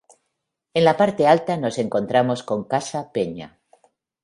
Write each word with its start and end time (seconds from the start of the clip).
En 0.79 0.83
la 0.83 0.93
parte 1.01 1.27
alta 1.27 1.57
nos 1.57 1.77
encontramos 1.77 2.41
con 2.41 2.63
Casa 2.63 3.11
Peña. 3.11 3.59